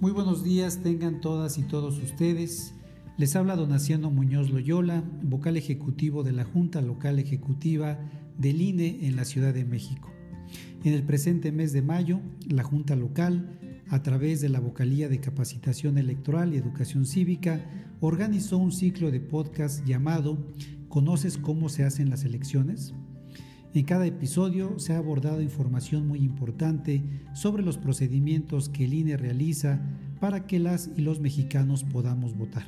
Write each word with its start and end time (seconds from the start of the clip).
Muy 0.00 0.12
buenos 0.12 0.44
días 0.44 0.80
tengan 0.80 1.20
todas 1.20 1.58
y 1.58 1.64
todos 1.64 1.98
ustedes. 1.98 2.72
Les 3.16 3.34
habla 3.34 3.56
Donaciano 3.56 4.12
Muñoz 4.12 4.48
Loyola, 4.48 5.02
vocal 5.24 5.56
ejecutivo 5.56 6.22
de 6.22 6.30
la 6.30 6.44
Junta 6.44 6.80
Local 6.80 7.18
Ejecutiva 7.18 7.98
del 8.38 8.62
INE 8.62 9.08
en 9.08 9.16
la 9.16 9.24
Ciudad 9.24 9.52
de 9.52 9.64
México. 9.64 10.12
En 10.84 10.92
el 10.92 11.02
presente 11.02 11.50
mes 11.50 11.72
de 11.72 11.82
mayo, 11.82 12.20
la 12.46 12.62
Junta 12.62 12.94
Local, 12.94 13.58
a 13.88 14.00
través 14.04 14.40
de 14.40 14.48
la 14.48 14.60
Vocalía 14.60 15.08
de 15.08 15.18
Capacitación 15.18 15.98
Electoral 15.98 16.54
y 16.54 16.58
Educación 16.58 17.04
Cívica, 17.04 17.60
organizó 17.98 18.56
un 18.56 18.70
ciclo 18.70 19.10
de 19.10 19.18
podcast 19.18 19.84
llamado 19.84 20.38
¿Conoces 20.88 21.38
cómo 21.38 21.68
se 21.68 21.82
hacen 21.82 22.08
las 22.08 22.24
elecciones? 22.24 22.94
En 23.74 23.84
cada 23.84 24.06
episodio 24.06 24.78
se 24.78 24.94
ha 24.94 24.98
abordado 24.98 25.42
información 25.42 26.08
muy 26.08 26.20
importante 26.20 27.02
sobre 27.34 27.62
los 27.62 27.76
procedimientos 27.76 28.70
que 28.70 28.86
el 28.86 28.94
INE 28.94 29.16
realiza 29.16 29.80
para 30.20 30.46
que 30.46 30.58
las 30.58 30.90
y 30.96 31.02
los 31.02 31.20
mexicanos 31.20 31.84
podamos 31.84 32.36
votar. 32.36 32.66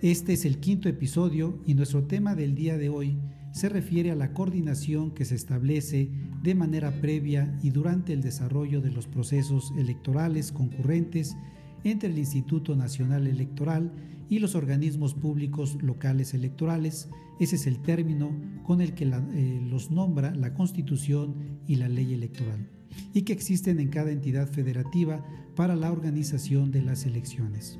Este 0.00 0.34
es 0.34 0.44
el 0.44 0.58
quinto 0.58 0.88
episodio 0.88 1.58
y 1.66 1.74
nuestro 1.74 2.04
tema 2.04 2.34
del 2.34 2.54
día 2.54 2.78
de 2.78 2.88
hoy 2.88 3.18
se 3.52 3.68
refiere 3.68 4.10
a 4.12 4.16
la 4.16 4.32
coordinación 4.32 5.10
que 5.10 5.24
se 5.24 5.34
establece 5.34 6.10
de 6.42 6.54
manera 6.54 7.00
previa 7.00 7.56
y 7.62 7.70
durante 7.70 8.12
el 8.12 8.22
desarrollo 8.22 8.80
de 8.80 8.90
los 8.90 9.06
procesos 9.06 9.72
electorales 9.76 10.52
concurrentes 10.52 11.36
entre 11.84 12.08
el 12.08 12.18
Instituto 12.18 12.76
Nacional 12.76 13.26
Electoral 13.26 13.92
y 14.32 14.38
los 14.38 14.54
organismos 14.54 15.12
públicos 15.12 15.76
locales 15.82 16.32
electorales. 16.32 17.10
Ese 17.38 17.56
es 17.56 17.66
el 17.66 17.82
término 17.82 18.34
con 18.62 18.80
el 18.80 18.94
que 18.94 19.04
eh, 19.04 19.60
los 19.68 19.90
nombra 19.90 20.34
la 20.34 20.54
Constitución 20.54 21.60
y 21.66 21.76
la 21.76 21.90
ley 21.90 22.14
electoral, 22.14 22.66
y 23.12 23.22
que 23.22 23.34
existen 23.34 23.78
en 23.78 23.90
cada 23.90 24.10
entidad 24.10 24.48
federativa 24.48 25.22
para 25.54 25.76
la 25.76 25.92
organización 25.92 26.70
de 26.70 26.80
las 26.80 27.04
elecciones. 27.04 27.78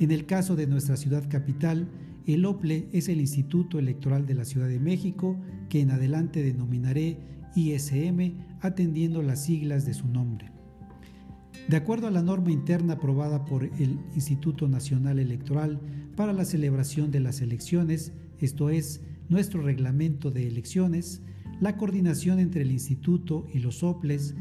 En 0.00 0.12
el 0.12 0.24
caso 0.24 0.56
de 0.56 0.66
nuestra 0.66 0.96
ciudad 0.96 1.28
capital, 1.28 1.90
el 2.26 2.46
OPLE 2.46 2.88
es 2.92 3.10
el 3.10 3.20
Instituto 3.20 3.78
Electoral 3.78 4.24
de 4.24 4.32
la 4.32 4.46
Ciudad 4.46 4.68
de 4.68 4.80
México, 4.80 5.38
que 5.68 5.82
en 5.82 5.90
adelante 5.90 6.42
denominaré 6.42 7.18
ISM, 7.54 8.32
atendiendo 8.62 9.20
las 9.20 9.44
siglas 9.44 9.84
de 9.84 9.92
su 9.92 10.08
nombre. 10.08 10.55
De 11.68 11.76
acuerdo 11.76 12.06
a 12.06 12.12
la 12.12 12.22
norma 12.22 12.52
interna 12.52 12.94
aprobada 12.94 13.44
por 13.44 13.64
el 13.64 13.98
Instituto 14.14 14.68
Nacional 14.68 15.18
Electoral 15.18 15.80
para 16.14 16.32
la 16.32 16.44
celebración 16.44 17.10
de 17.10 17.20
las 17.20 17.40
elecciones, 17.40 18.12
esto 18.38 18.70
es, 18.70 19.00
nuestro 19.28 19.62
reglamento 19.62 20.30
de 20.30 20.46
elecciones, 20.46 21.22
la 21.60 21.76
coordinación 21.76 22.38
entre 22.38 22.62
el 22.62 22.70
instituto 22.70 23.46
y 23.52 23.58
los 23.58 23.82
OPLES 23.82 24.34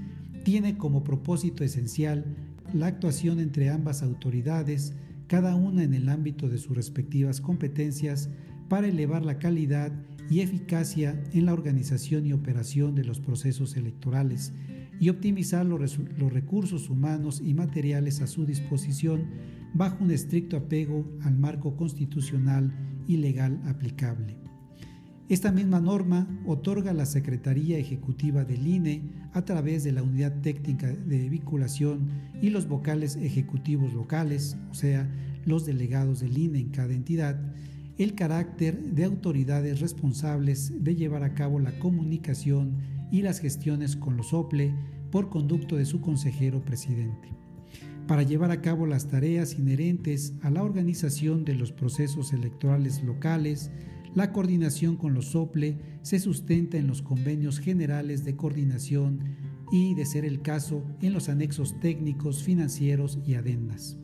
tiene 0.44 0.78
como 0.78 1.04
propósito 1.04 1.64
esencial 1.64 2.26
la 2.74 2.88
actuación 2.88 3.40
entre 3.40 3.70
ambas 3.70 4.04
autoridades, 4.04 4.94
cada 5.28 5.56
una 5.56 5.84
en 5.84 5.94
el 5.94 6.10
ámbito 6.10 6.50
de 6.50 6.60
sus 6.60 6.76
respectivas 6.76 7.42
competencias, 7.42 8.30
para 8.70 8.88
elevar 8.88 9.26
la 9.26 9.40
calidad 9.40 9.92
y 10.30 10.42
eficacia 10.42 11.24
en 11.34 11.46
la 11.46 11.54
organización 11.54 12.26
y 12.26 12.34
operación 12.34 12.96
de 12.96 13.06
los 13.06 13.20
procesos 13.20 13.78
electorales 13.78 14.54
y 15.00 15.10
optimizar 15.10 15.66
los, 15.66 15.98
recursos 16.32 16.90
humanos 16.90 17.42
y 17.44 17.54
materiales 17.54 18.22
a 18.22 18.28
su 18.28 18.46
disposición 18.46 19.26
bajo 19.74 20.04
un 20.04 20.12
estricto 20.12 20.58
apego 20.58 21.06
al 21.24 21.38
marco 21.38 21.76
constitucional 21.76 22.74
y 23.08 23.18
legal 23.18 23.62
aplicable. 23.66 24.38
Esta 25.28 25.52
misma 25.52 25.80
norma 25.80 26.28
otorga 26.46 26.92
a 26.92 26.94
la 26.94 27.08
Secretaría 27.08 27.80
Ejecutiva 27.80 28.46
del 28.46 28.68
INE, 28.68 29.02
a 29.34 29.44
través 29.44 29.84
de 29.84 29.92
la 29.92 30.04
Unidad 30.04 30.40
Técnica 30.42 30.88
de 30.88 31.30
Vinculación 31.30 32.08
y 32.42 32.52
los 32.52 32.68
vocales 32.68 33.16
ejecutivos 33.16 33.94
locales, 33.94 34.56
o 34.70 34.76
sea, 34.76 35.10
los 35.46 35.66
delegados 35.66 36.20
del 36.20 36.38
INE 36.38 36.60
en 36.60 36.70
cada 36.70 36.94
entidad, 36.94 37.40
el 37.98 38.14
carácter 38.14 38.80
de 38.80 39.06
autoridades 39.06 39.80
responsables 39.80 40.84
de 40.84 40.96
llevar 40.96 41.24
a 41.24 41.34
cabo 41.34 41.60
la 41.60 41.80
comunicación 41.80 42.76
y 43.16 43.22
las 43.22 43.40
gestiones 43.40 43.96
con 43.96 44.18
los 44.18 44.34
OPLE 44.34 44.76
por 45.10 45.30
conducto 45.30 45.78
de 45.78 45.86
su 45.86 46.02
consejero 46.02 46.66
presidente, 46.66 47.30
para 48.08 48.24
llevar 48.24 48.52
a 48.52 48.62
cabo 48.62 48.86
las 48.86 49.08
tareas 49.08 49.58
inherentes 49.58 50.34
a 50.42 50.50
la 50.50 50.64
organización 50.64 51.46
de 51.46 51.56
los 51.56 51.72
procesos 51.72 52.34
electorales 52.34 53.02
locales, 53.04 53.72
la 54.16 54.34
coordinación 54.34 54.98
con 54.98 55.14
los 55.14 55.34
OPLE 55.34 55.78
se 56.02 56.20
sustenta 56.20 56.78
en 56.78 56.88
los 56.88 57.02
convenios 57.02 57.60
generales 57.60 58.26
de 58.26 58.36
coordinación 58.36 59.22
y, 59.72 59.96
de 59.96 60.06
ser 60.06 60.26
el 60.26 60.42
caso, 60.42 60.84
en 61.02 61.14
los 61.14 61.30
anexos 61.30 61.80
técnicos, 61.80 62.44
financieros 62.44 63.20
y 63.26 63.36
adendas. 63.36 63.98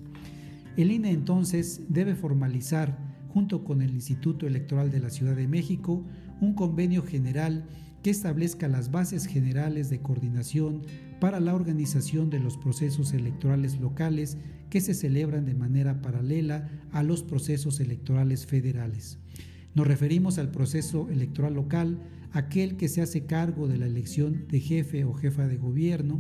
El 0.78 0.90
INE 0.90 1.12
entonces 1.12 1.82
debe 1.90 2.16
formalizar, 2.16 3.11
junto 3.34 3.64
con 3.64 3.82
el 3.82 3.92
Instituto 3.92 4.46
Electoral 4.46 4.92
de 4.92 5.00
la 5.00 5.10
Ciudad 5.10 5.36
de 5.36 5.48
México, 5.48 6.04
un 6.42 6.54
convenio 6.54 7.04
general 7.04 7.66
que 8.04 8.10
establezca 8.10 8.68
las 8.68 8.92
bases 8.92 9.26
generales 9.26 9.90
de 9.90 10.02
coordinación 10.02 10.82
para 11.20 11.40
la 11.40 11.54
organización 11.54 12.30
de 12.30 12.40
los 12.40 12.58
procesos 12.58 13.14
electorales 13.14 13.80
locales 13.80 14.38
que 14.70 14.82
se 14.82 14.94
celebran 14.94 15.46
de 15.46 15.54
manera 15.54 16.02
paralela 16.02 16.68
a 16.92 17.04
los 17.04 17.24
procesos 17.24 17.80
electorales 17.80 18.46
federales. 18.46 19.20
Nos 19.76 19.88
referimos 19.88 20.38
al 20.38 20.52
proceso 20.52 21.08
electoral 21.10 21.54
local, 21.54 22.00
aquel 22.32 22.76
que 22.76 22.90
se 22.90 23.02
hace 23.02 23.26
cargo 23.26 23.68
de 23.68 23.78
la 23.78 23.86
elección 23.86 24.46
de 24.50 24.60
jefe 24.60 25.06
o 25.06 25.14
jefa 25.14 25.48
de 25.48 25.58
gobierno, 25.58 26.20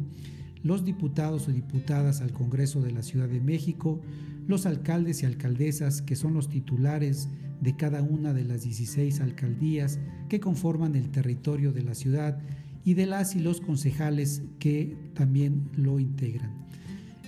los 0.63 0.85
diputados 0.85 1.47
o 1.47 1.51
diputadas 1.51 2.21
al 2.21 2.31
Congreso 2.31 2.81
de 2.81 2.91
la 2.91 3.03
Ciudad 3.03 3.27
de 3.27 3.39
México, 3.39 3.99
los 4.47 4.65
alcaldes 4.65 5.23
y 5.23 5.25
alcaldesas 5.25 6.01
que 6.01 6.15
son 6.15 6.33
los 6.33 6.49
titulares 6.49 7.29
de 7.61 7.75
cada 7.75 8.01
una 8.01 8.33
de 8.33 8.43
las 8.43 8.63
16 8.63 9.21
alcaldías 9.21 9.99
que 10.29 10.39
conforman 10.39 10.95
el 10.95 11.09
territorio 11.09 11.71
de 11.71 11.83
la 11.83 11.93
ciudad 11.93 12.39
y 12.83 12.95
de 12.95 13.05
las 13.05 13.35
y 13.35 13.39
los 13.39 13.61
concejales 13.61 14.41
que 14.59 14.97
también 15.13 15.69
lo 15.75 15.99
integran, 15.99 16.51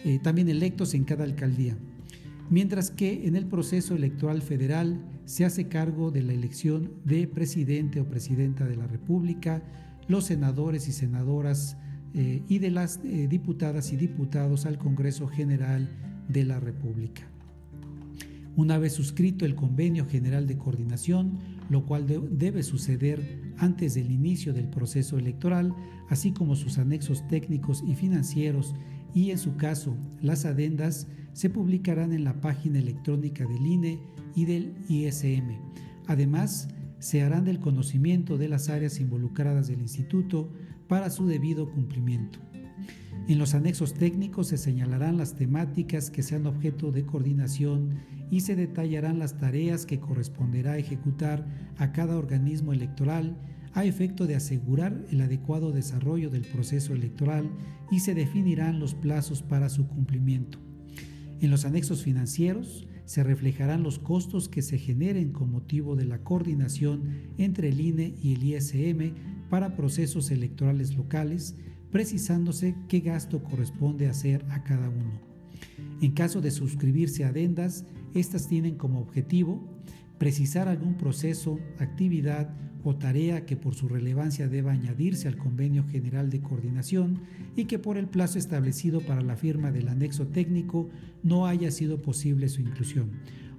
eh, 0.04 0.20
también 0.22 0.50
electos 0.50 0.94
en 0.96 1.04
cada 1.04 1.24
alcaldía. 1.24 1.78
Mientras 2.50 2.92
que 2.92 3.28
en 3.28 3.36
el 3.36 3.46
proceso 3.46 3.96
electoral 3.96 4.42
federal 4.42 5.00
se 5.26 5.46
hace 5.46 5.68
cargo 5.68 6.12
de 6.12 6.24
la 6.24 6.34
elección 6.34 6.92
de 7.06 7.28
presidente 7.28 8.02
o 8.02 8.06
presidenta 8.06 8.66
de 8.66 8.76
la 8.76 8.88
República, 8.88 9.64
los 10.08 10.26
senadores 10.26 10.88
y 10.88 10.92
senadoras 10.92 11.78
eh, 12.13 12.44
y 12.47 12.59
de 12.59 12.72
las 12.72 13.00
eh, 13.03 13.28
diputadas 13.28 13.91
y 13.91 13.97
diputados 13.97 14.66
al 14.66 14.78
Congreso 14.78 15.28
General 15.28 15.90
de 16.28 16.46
la 16.46 16.59
República. 16.59 17.24
Una 18.56 18.78
vez 18.78 18.94
suscrito 18.94 19.46
el 19.46 19.56
Convenio 19.56 20.06
General 20.06 20.46
de 20.46 20.57
Coordinación, 20.57 21.40
lo 21.69 21.85
cual 21.85 22.06
debe 22.31 22.62
suceder 22.62 23.41
antes 23.57 23.96
del 23.96 24.12
inicio 24.12 24.53
del 24.53 24.68
proceso 24.68 25.18
electoral, 25.18 25.74
así 26.09 26.31
como 26.31 26.56
sus 26.56 26.78
anexos 26.78 27.28
técnicos 27.28 27.84
y 27.88 27.96
financieros 27.96 28.75
y, 29.16 29.31
en 29.31 29.40
su 29.40 29.56
caso, 29.56 29.97
las 30.22 30.45
adendas, 30.45 31.07
se 31.34 31.50
publicarán 31.50 32.13
en 32.13 32.24
la 32.24 32.41
página 32.41 32.78
electrónica 32.78 33.45
del 33.45 33.66
INE 33.66 34.00
y 34.35 34.45
del 34.45 34.75
ISM. 34.88 35.57
Además, 36.07 36.68
se 37.03 37.22
harán 37.22 37.44
del 37.44 37.59
conocimiento 37.59 38.38
de 38.38 38.47
las 38.47 38.69
áreas 38.69 39.02
involucradas 39.02 39.68
del 39.68 39.81
instituto 39.81 40.50
para 40.88 41.09
su 41.09 41.28
debido 41.28 41.69
cumplimiento. 41.69 42.40
En 43.28 43.40
los 43.40 43.53
anexos 43.56 43.94
técnicos 43.94 44.47
se 44.47 44.58
señalarán 44.58 45.18
las 45.18 45.36
temáticas 45.36 46.09
que 46.09 46.24
sean 46.24 46.46
objeto 46.46 46.94
de 46.94 47.06
coordinación 47.06 48.00
y 48.31 48.40
se 48.40 48.56
detallarán 48.56 49.19
las 49.19 49.38
tareas 49.38 49.86
que 49.86 50.00
corresponderá 50.00 50.78
ejecutar 50.78 51.46
a 51.75 51.92
cada 51.92 52.16
organismo 52.16 52.72
electoral 52.72 53.36
a 53.74 53.84
efecto 53.84 54.25
de 54.25 54.38
asegurar 54.38 55.06
el 55.12 55.19
adecuado 55.19 55.74
desarrollo 55.74 56.30
del 56.30 56.44
proceso 56.44 56.94
electoral 56.94 57.51
y 57.92 58.00
se 58.00 58.16
definirán 58.16 58.80
los 58.80 58.95
plazos 58.95 59.42
para 59.42 59.68
su 59.68 59.89
cumplimiento. 59.89 60.57
En 61.42 61.51
los 61.51 61.66
anexos 61.66 62.01
financieros 62.01 62.88
se 63.06 63.24
reflejarán 63.24 63.84
los 63.84 64.00
costos 64.00 64.50
que 64.50 64.62
se 64.62 64.78
generen 64.78 65.32
con 65.32 65.52
motivo 65.52 65.96
de 65.96 66.06
la 66.06 66.20
coordinación 66.24 67.04
entre 67.38 67.70
el 67.70 67.82
INE 67.82 68.16
y 68.22 68.34
el 68.34 68.44
ISM 68.44 69.14
para 69.50 69.76
procesos 69.76 70.32
electorales 70.32 70.96
locales, 70.96 71.56
precisándose 71.92 72.76
qué 72.88 73.02
gasto 73.02 73.44
corresponde 73.44 74.08
hacer 74.08 74.46
a 74.50 74.64
cada 74.64 74.90
uno. 74.90 75.22
En 76.02 76.12
caso 76.12 76.42
de 76.42 76.52
suscribirse 76.52 77.24
a 77.24 77.30
adendas, 77.30 77.86
estas 78.14 78.48
tienen 78.48 78.76
como 78.76 79.00
objetivo 79.00 79.62
precisar 80.18 80.68
algún 80.68 80.96
proceso, 80.96 81.60
actividad 81.80 82.56
o 82.83 82.95
tarea 82.95 83.45
que 83.45 83.56
por 83.56 83.75
su 83.75 83.88
relevancia 83.88 84.47
deba 84.47 84.71
añadirse 84.71 85.27
al 85.27 85.38
convenio 85.38 85.85
general 85.85 86.30
de 86.30 86.41
coordinación 86.41 87.19
y 87.56 87.65
que 87.65 87.80
por 87.80 87.97
el 87.97 88.07
plazo 88.07 88.38
establecido 88.38 89.01
para 89.01 89.21
la 89.21 89.35
firma 89.35 89.71
del 89.71 89.88
anexo 89.88 90.27
técnico 90.27 90.89
no 91.24 91.47
haya 91.47 91.71
sido 91.71 92.01
posible 92.01 92.50
su 92.50 92.62
inclusión, 92.62 93.12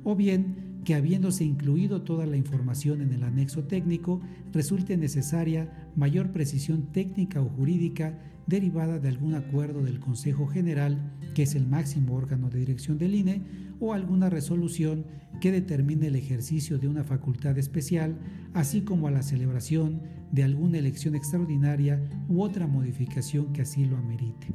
o 0.03 0.15
bien 0.15 0.75
que 0.85 0.95
habiéndose 0.95 1.45
incluido 1.45 2.03
toda 2.03 2.27
la 2.27 2.37
información 2.37 3.01
en 3.01 3.13
el 3.13 3.25
anexo 3.25 3.65
técnico, 3.65 4.21
resulte 4.53 4.97
necesaria 4.97 5.91
mayor 5.97 6.31
precisión 6.31 6.93
técnica 6.93 7.41
o 7.41 7.49
jurídica 7.49 8.19
derivada 8.47 8.99
de 8.99 9.09
algún 9.09 9.35
acuerdo 9.35 9.83
del 9.83 10.01
Consejo 10.01 10.47
General, 10.47 11.13
que 11.35 11.43
es 11.43 11.55
el 11.55 11.67
máximo 11.67 12.15
órgano 12.15 12.51
de 12.51 12.61
dirección 12.61 12.99
del 12.99 13.15
INE, 13.15 13.43
o 13.81 13.93
alguna 13.93 14.31
resolución 14.31 15.07
que 15.41 15.53
determine 15.53 16.07
el 16.07 16.17
ejercicio 16.17 16.79
de 16.79 16.89
una 16.89 17.05
facultad 17.05 17.59
especial, 17.59 18.17
así 18.53 18.83
como 18.83 19.09
a 19.09 19.11
la 19.11 19.23
celebración 19.23 20.03
de 20.33 20.45
alguna 20.45 20.79
elección 20.79 21.15
extraordinaria 21.15 22.03
u 22.29 22.43
otra 22.43 22.67
modificación 22.67 23.53
que 23.53 23.63
así 23.63 23.85
lo 23.85 23.97
amerite. 23.97 24.49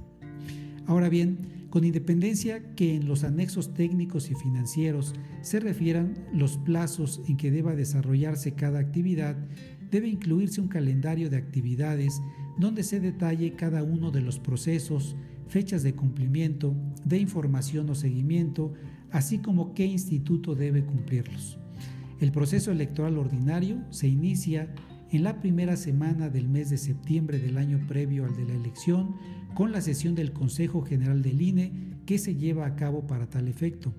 Ahora 0.86 1.10
bien, 1.10 1.38
con 1.70 1.84
independencia 1.84 2.74
que 2.76 2.96
en 2.96 3.08
los 3.08 3.24
anexos 3.24 3.74
técnicos 3.76 4.32
y 4.32 4.36
financieros 4.36 5.14
se 5.42 5.60
refieran 5.60 6.16
los 6.34 6.58
plazos 6.58 7.22
en 7.28 7.38
que 7.38 7.52
deba 7.52 7.76
desarrollarse 7.76 8.56
cada 8.56 8.80
actividad, 8.80 9.38
debe 9.92 10.08
incluirse 10.08 10.62
un 10.62 10.68
calendario 10.68 11.30
de 11.30 11.38
actividades 11.38 12.20
donde 12.60 12.84
se 12.84 13.00
detalle 13.00 13.54
cada 13.54 13.84
uno 13.84 14.12
de 14.12 14.22
los 14.22 14.38
procesos, 14.38 15.16
fechas 15.48 15.82
de 15.82 15.96
cumplimiento, 15.96 16.76
de 17.06 17.18
información 17.18 17.90
o 17.90 17.96
seguimiento, 17.96 18.74
así 19.12 19.40
como 19.40 19.74
qué 19.74 19.86
instituto 19.86 20.56
debe 20.56 20.84
cumplirlos. 20.84 21.58
El 22.20 22.32
proceso 22.32 22.72
electoral 22.72 23.18
ordinario 23.18 23.78
se 23.92 24.10
inicia 24.10 24.74
en 25.10 25.24
la 25.24 25.40
primera 25.40 25.78
semana 25.78 26.30
del 26.30 26.50
mes 26.50 26.70
de 26.70 26.78
septiembre 26.78 27.40
del 27.40 27.58
año 27.58 27.80
previo 27.88 28.26
al 28.26 28.36
de 28.36 28.46
la 28.46 28.54
elección 28.54 29.16
con 29.56 29.72
la 29.72 29.82
sesión 29.82 30.14
del 30.14 30.34
Consejo 30.34 30.82
General 30.82 31.22
del 31.22 31.42
INE 31.42 31.72
que 32.06 32.20
se 32.20 32.36
lleva 32.36 32.66
a 32.66 32.76
cabo 32.76 33.08
para 33.08 33.30
tal 33.30 33.48
efecto. 33.48 33.94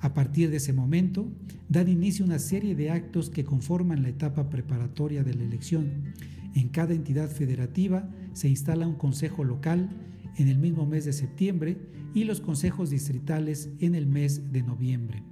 A 0.00 0.12
partir 0.12 0.50
de 0.50 0.56
ese 0.56 0.72
momento, 0.72 1.32
dan 1.68 1.88
inicio 1.88 2.24
una 2.24 2.38
serie 2.38 2.74
de 2.74 2.90
actos 2.90 3.30
que 3.30 3.44
conforman 3.44 4.02
la 4.02 4.08
etapa 4.08 4.50
preparatoria 4.50 5.22
de 5.22 5.34
la 5.34 5.44
elección. 5.44 6.12
En 6.56 6.70
cada 6.70 6.94
entidad 6.94 7.28
federativa 7.28 8.08
se 8.32 8.48
instala 8.48 8.88
un 8.88 8.94
consejo 8.94 9.44
local 9.44 9.90
en 10.38 10.48
el 10.48 10.56
mismo 10.56 10.86
mes 10.86 11.04
de 11.04 11.12
septiembre 11.12 11.76
y 12.14 12.24
los 12.24 12.40
consejos 12.40 12.88
distritales 12.88 13.68
en 13.78 13.94
el 13.94 14.06
mes 14.06 14.52
de 14.52 14.62
noviembre. 14.62 15.22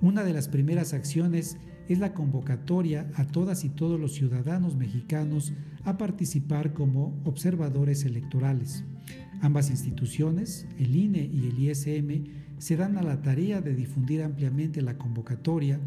Una 0.00 0.24
de 0.24 0.32
las 0.32 0.48
primeras 0.48 0.92
acciones 0.92 1.56
es 1.88 2.00
la 2.00 2.14
convocatoria 2.14 3.08
a 3.14 3.28
todas 3.28 3.64
y 3.64 3.68
todos 3.68 4.00
los 4.00 4.14
ciudadanos 4.14 4.74
mexicanos 4.74 5.52
a 5.84 5.96
participar 5.96 6.72
como 6.72 7.20
observadores 7.24 8.04
electorales. 8.04 8.82
Ambas 9.42 9.70
instituciones, 9.70 10.66
el 10.80 10.96
INE 10.96 11.30
y 11.32 11.46
el 11.46 11.58
ISM, 11.60 12.24
se 12.58 12.76
dan 12.76 12.98
a 12.98 13.02
la 13.02 13.22
tarea 13.22 13.60
de 13.60 13.76
difundir 13.76 14.24
ampliamente 14.24 14.82
la 14.82 14.98
convocatoria, 14.98 15.78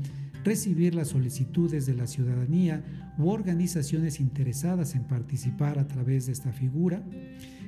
recibir 0.43 0.95
las 0.95 1.09
solicitudes 1.09 1.85
de 1.85 1.95
la 1.95 2.07
ciudadanía 2.07 2.83
u 3.17 3.29
organizaciones 3.29 4.19
interesadas 4.19 4.95
en 4.95 5.03
participar 5.03 5.79
a 5.79 5.87
través 5.87 6.25
de 6.25 6.33
esta 6.33 6.51
figura, 6.51 7.03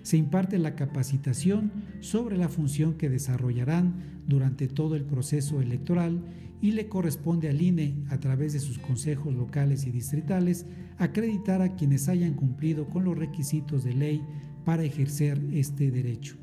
se 0.03 0.17
imparte 0.17 0.59
la 0.59 0.75
capacitación 0.75 1.71
sobre 1.99 2.37
la 2.37 2.49
función 2.49 2.93
que 2.93 3.09
desarrollarán 3.09 4.21
durante 4.27 4.67
todo 4.67 4.95
el 4.95 5.03
proceso 5.03 5.61
electoral 5.61 6.21
y 6.61 6.71
le 6.71 6.87
corresponde 6.87 7.49
al 7.49 7.61
INE, 7.61 7.95
a 8.09 8.19
través 8.19 8.53
de 8.53 8.59
sus 8.59 8.77
consejos 8.77 9.33
locales 9.33 9.85
y 9.85 9.91
distritales, 9.91 10.65
acreditar 10.97 11.61
a 11.61 11.75
quienes 11.75 12.07
hayan 12.07 12.33
cumplido 12.33 12.87
con 12.87 13.03
los 13.03 13.17
requisitos 13.17 13.83
de 13.83 13.93
ley 13.93 14.21
para 14.63 14.83
ejercer 14.83 15.41
este 15.53 15.91
derecho. 15.91 16.35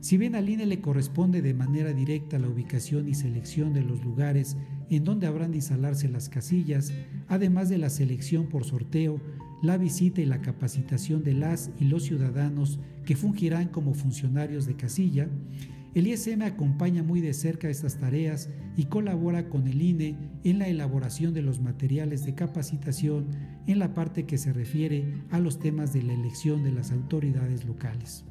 Si 0.00 0.16
bien 0.16 0.34
al 0.34 0.48
INE 0.48 0.66
le 0.66 0.80
corresponde 0.80 1.42
de 1.42 1.54
manera 1.54 1.92
directa 1.92 2.38
la 2.38 2.48
ubicación 2.48 3.08
y 3.08 3.14
selección 3.14 3.74
de 3.74 3.82
los 3.82 4.02
lugares 4.04 4.56
en 4.90 5.04
donde 5.04 5.26
habrán 5.26 5.50
de 5.50 5.58
instalarse 5.58 6.08
las 6.08 6.28
casillas, 6.28 6.92
además 7.28 7.68
de 7.68 7.78
la 7.78 7.90
selección 7.90 8.48
por 8.48 8.64
sorteo, 8.64 9.20
la 9.62 9.76
visita 9.76 10.20
y 10.20 10.26
la 10.26 10.40
capacitación 10.40 11.22
de 11.24 11.34
las 11.34 11.70
y 11.78 11.84
los 11.84 12.04
ciudadanos 12.04 12.78
que 13.04 13.16
fungirán 13.16 13.68
como 13.68 13.94
funcionarios 13.94 14.66
de 14.66 14.76
casilla, 14.76 15.28
el 15.94 16.06
ISM 16.06 16.42
acompaña 16.42 17.02
muy 17.02 17.20
de 17.20 17.32
cerca 17.32 17.68
estas 17.68 17.98
tareas 17.98 18.50
y 18.76 18.84
colabora 18.84 19.48
con 19.48 19.66
el 19.66 19.80
INE 19.82 20.16
en 20.44 20.58
la 20.58 20.68
elaboración 20.68 21.34
de 21.34 21.42
los 21.42 21.60
materiales 21.60 22.24
de 22.24 22.34
capacitación 22.34 23.26
en 23.66 23.78
la 23.78 23.94
parte 23.94 24.24
que 24.24 24.38
se 24.38 24.52
refiere 24.52 25.24
a 25.30 25.40
los 25.40 25.58
temas 25.58 25.92
de 25.92 26.02
la 26.02 26.12
elección 26.12 26.62
de 26.62 26.72
las 26.72 26.92
autoridades 26.92 27.64
locales. 27.64 28.27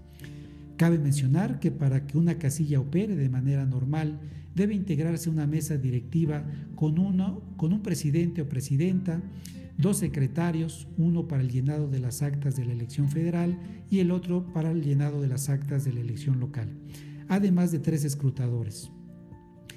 Cabe 0.78 1.00
mencionar 1.00 1.60
que 1.60 1.72
para 1.72 2.08
que 2.08 2.18
una 2.18 2.38
casilla 2.38 2.80
opere 2.80 3.16
de 3.16 3.30
manera 3.30 3.66
normal 3.66 4.20
debe 4.56 4.74
integrarse 4.74 5.30
una 5.30 5.46
mesa 5.46 5.78
directiva 5.78 6.46
con, 6.76 7.00
uno, 7.00 7.42
con 7.58 7.74
un 7.74 7.82
presidente 7.82 8.42
o 8.42 8.50
presidenta, 8.50 9.22
dos 9.78 9.98
secretarios, 9.98 10.88
uno 10.98 11.28
para 11.28 11.42
el 11.42 11.52
llenado 11.52 11.88
de 11.88 12.00
las 12.00 12.22
actas 12.22 12.56
de 12.56 12.66
la 12.66 12.74
elección 12.74 13.10
federal 13.10 13.60
y 13.90 14.00
el 14.00 14.12
otro 14.12 14.52
para 14.54 14.72
el 14.72 14.82
llenado 14.82 15.22
de 15.22 15.28
las 15.28 15.50
actas 15.50 15.84
de 15.84 15.94
la 15.94 16.00
elección 16.00 16.40
local 16.40 16.70
además 17.28 17.72
de 17.72 17.80
tres 17.80 18.04
escrutadores. 18.04 18.92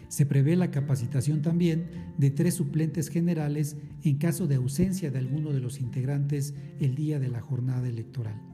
Se 0.09 0.27
prevé 0.27 0.57
la 0.57 0.71
capacitación 0.71 1.41
también 1.41 1.87
de 2.19 2.31
tres 2.31 2.55
suplentes 2.55 3.09
generales 3.09 3.77
en 4.03 4.17
caso 4.19 4.49
de 4.49 4.57
ausencia 4.57 5.11
de 5.11 5.19
alguno 5.19 5.53
de 5.53 5.61
los 5.61 5.81
integrantes 5.81 6.55
el 6.81 6.97
día 6.97 7.21
de 7.21 7.29
la 7.29 7.41
jornada 7.41 7.89
electoral. 7.89 8.50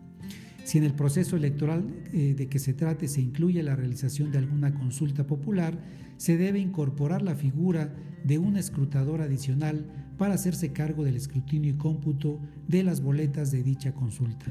Si 0.67 0.79
en 0.79 0.85
el 0.85 0.95
proceso 0.95 1.37
electoral 1.37 1.85
eh, 2.13 2.35
de 2.37 2.49
que 2.49 2.59
se 2.59 2.75
trate 2.75 3.07
se 3.07 3.21
incluye 3.21 3.63
la 3.63 3.77
realización 3.77 4.33
de 4.33 4.39
alguna 4.39 4.75
consulta 4.75 5.25
popular, 5.25 5.79
se 6.17 6.37
debe 6.37 6.59
incorporar 6.59 7.23
la 7.23 7.37
figura 7.37 7.95
de 8.25 8.39
un 8.39 8.57
escrutador 8.57 9.21
adicional 9.21 9.87
para 10.19 10.35
hacerse 10.35 10.73
cargo 10.73 11.05
del 11.05 11.15
escrutinio 11.15 11.71
y 11.71 11.77
cómputo 11.77 12.41
de 12.67 12.83
las 12.83 13.01
boletas 13.01 13.53
de 13.53 13.63
dicha 13.63 13.93
consulta. 13.93 14.47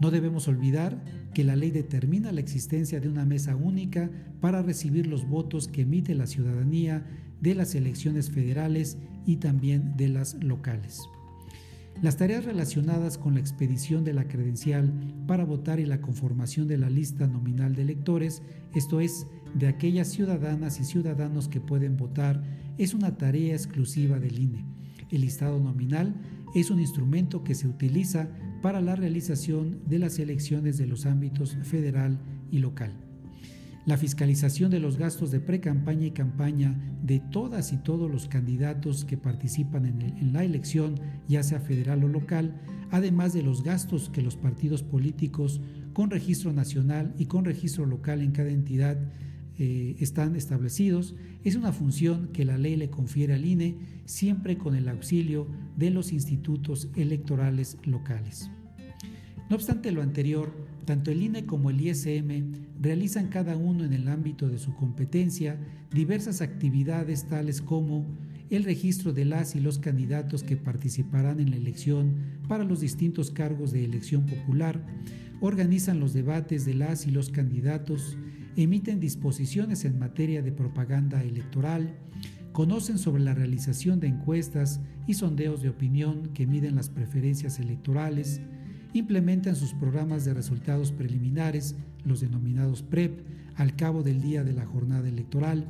No 0.00 0.10
debemos 0.10 0.48
olvidar 0.48 1.02
que 1.32 1.44
la 1.44 1.56
ley 1.56 1.70
determina 1.70 2.30
la 2.30 2.40
existencia 2.40 3.00
de 3.00 3.08
una 3.08 3.24
mesa 3.24 3.56
única 3.56 4.10
para 4.42 4.60
recibir 4.60 5.06
los 5.06 5.26
votos 5.26 5.66
que 5.66 5.80
emite 5.80 6.14
la 6.14 6.26
ciudadanía 6.26 7.06
de 7.40 7.54
las 7.54 7.74
elecciones 7.74 8.30
federales 8.30 8.98
y 9.24 9.36
también 9.36 9.96
de 9.96 10.10
las 10.10 10.34
locales. 10.44 11.00
Las 12.02 12.16
tareas 12.16 12.44
relacionadas 12.44 13.16
con 13.16 13.34
la 13.34 13.40
expedición 13.40 14.02
de 14.02 14.12
la 14.12 14.26
credencial 14.26 14.92
para 15.28 15.44
votar 15.44 15.78
y 15.78 15.86
la 15.86 16.00
conformación 16.00 16.66
de 16.66 16.76
la 16.76 16.90
lista 16.90 17.28
nominal 17.28 17.76
de 17.76 17.82
electores, 17.82 18.42
esto 18.74 19.00
es, 19.00 19.28
de 19.54 19.68
aquellas 19.68 20.08
ciudadanas 20.08 20.80
y 20.80 20.84
ciudadanos 20.84 21.46
que 21.46 21.60
pueden 21.60 21.96
votar, 21.96 22.42
es 22.76 22.92
una 22.92 23.16
tarea 23.16 23.54
exclusiva 23.54 24.18
del 24.18 24.36
INE. 24.36 24.64
El 25.12 25.20
listado 25.20 25.60
nominal 25.60 26.16
es 26.56 26.72
un 26.72 26.80
instrumento 26.80 27.44
que 27.44 27.54
se 27.54 27.68
utiliza 27.68 28.28
para 28.62 28.80
la 28.80 28.96
realización 28.96 29.78
de 29.86 30.00
las 30.00 30.18
elecciones 30.18 30.78
de 30.78 30.88
los 30.88 31.06
ámbitos 31.06 31.56
federal 31.62 32.18
y 32.50 32.58
local. 32.58 33.11
La 33.84 33.96
fiscalización 33.96 34.70
de 34.70 34.78
los 34.78 34.96
gastos 34.96 35.32
de 35.32 35.40
pre-campaña 35.40 36.06
y 36.06 36.10
campaña 36.12 36.78
de 37.02 37.18
todas 37.18 37.72
y 37.72 37.78
todos 37.78 38.08
los 38.08 38.28
candidatos 38.28 39.04
que 39.04 39.16
participan 39.16 39.86
en, 39.86 40.32
la 40.32 40.44
elección, 40.44 41.00
ya 41.26 41.42
sea 41.42 41.58
federal 41.58 42.04
o 42.04 42.08
local, 42.08 42.54
además 42.92 43.32
de 43.32 43.42
los 43.42 43.64
gastos 43.64 44.08
que 44.08 44.22
los 44.22 44.36
partidos 44.36 44.84
políticos 44.84 45.60
con 45.94 46.10
registro 46.10 46.52
nacional 46.52 47.12
y 47.18 47.26
con 47.26 47.44
registro 47.44 47.84
local 47.84 48.22
en 48.22 48.30
cada 48.30 48.50
entidad 48.50 48.98
eh, 49.58 49.96
están 49.98 50.36
establecidos, 50.36 51.16
es 51.42 51.56
una 51.56 51.72
función 51.72 52.28
que 52.32 52.44
la 52.44 52.58
ley 52.58 52.76
le 52.76 52.88
confiere 52.88 53.34
al 53.34 53.44
INE 53.44 53.76
siempre 54.04 54.58
con 54.58 54.76
el 54.76 54.88
auxilio 54.88 55.48
de 55.76 55.90
los 55.90 56.12
institutos 56.12 56.88
electorales 56.94 57.78
locales. 57.82 58.48
No 59.50 59.56
obstante 59.56 59.90
lo 59.90 60.02
anterior, 60.02 60.61
tanto 60.84 61.10
el 61.10 61.22
INE 61.22 61.46
como 61.46 61.70
el 61.70 61.80
ISM 61.80 62.52
realizan 62.80 63.28
cada 63.28 63.56
uno 63.56 63.84
en 63.84 63.92
el 63.92 64.08
ámbito 64.08 64.48
de 64.48 64.58
su 64.58 64.74
competencia 64.74 65.58
diversas 65.92 66.40
actividades 66.40 67.28
tales 67.28 67.60
como 67.60 68.06
el 68.50 68.64
registro 68.64 69.12
de 69.12 69.24
las 69.24 69.56
y 69.56 69.60
los 69.60 69.78
candidatos 69.78 70.42
que 70.42 70.58
participarán 70.58 71.40
en 71.40 71.50
la 71.50 71.56
elección 71.56 72.16
para 72.48 72.64
los 72.64 72.80
distintos 72.80 73.30
cargos 73.30 73.72
de 73.72 73.84
elección 73.84 74.26
popular, 74.26 74.84
organizan 75.40 76.00
los 76.00 76.12
debates 76.12 76.66
de 76.66 76.74
las 76.74 77.06
y 77.06 77.10
los 77.10 77.30
candidatos, 77.30 78.18
emiten 78.56 79.00
disposiciones 79.00 79.86
en 79.86 79.98
materia 79.98 80.42
de 80.42 80.52
propaganda 80.52 81.22
electoral, 81.22 81.96
conocen 82.52 82.98
sobre 82.98 83.22
la 83.22 83.34
realización 83.34 84.00
de 84.00 84.08
encuestas 84.08 84.80
y 85.06 85.14
sondeos 85.14 85.62
de 85.62 85.70
opinión 85.70 86.28
que 86.34 86.46
miden 86.46 86.76
las 86.76 86.90
preferencias 86.90 87.58
electorales, 87.58 88.42
implementan 88.92 89.56
sus 89.56 89.72
programas 89.74 90.24
de 90.24 90.34
resultados 90.34 90.92
preliminares, 90.92 91.76
los 92.04 92.20
denominados 92.20 92.82
PREP, 92.82 93.20
al 93.56 93.76
cabo 93.76 94.02
del 94.02 94.20
día 94.20 94.44
de 94.44 94.52
la 94.52 94.66
jornada 94.66 95.08
electoral, 95.08 95.66